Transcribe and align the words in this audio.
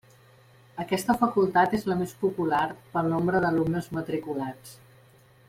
Aquesta 0.83 1.15
facultat 1.23 1.75
és 1.79 1.85
la 1.91 1.97
més 1.99 2.15
popular 2.23 2.63
pel 2.97 3.13
nombre 3.13 3.43
d'alumnes 3.45 3.91
matriculats. 4.01 4.75